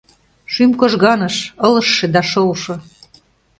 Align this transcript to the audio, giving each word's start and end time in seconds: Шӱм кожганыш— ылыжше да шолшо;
Шӱм 0.53 0.71
кожганыш— 0.79 1.35
ылыжше 1.65 2.07
да 2.13 2.21
шолшо; 2.31 2.75